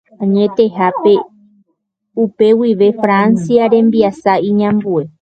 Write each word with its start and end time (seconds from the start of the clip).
Añetehápe 0.23 1.13
upe 2.23 2.47
guive 2.59 2.87
Francia 3.01 3.63
rembiasa 3.73 4.31
iñambue. 4.49 5.03